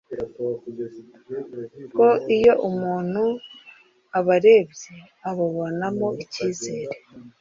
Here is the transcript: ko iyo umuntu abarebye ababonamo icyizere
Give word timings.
ko 1.95 2.07
iyo 2.35 2.53
umuntu 2.69 3.23
abarebye 4.19 4.91
ababonamo 5.29 6.07
icyizere 6.23 6.95